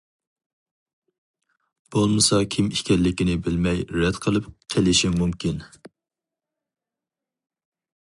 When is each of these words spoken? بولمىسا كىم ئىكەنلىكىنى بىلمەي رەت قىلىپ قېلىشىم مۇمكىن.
بولمىسا 1.97 2.41
كىم 2.57 2.73
ئىكەنلىكىنى 2.79 3.37
بىلمەي 3.49 3.85
رەت 4.01 4.21
قىلىپ 4.27 4.51
قېلىشىم 4.75 5.17
مۇمكىن. 5.23 5.65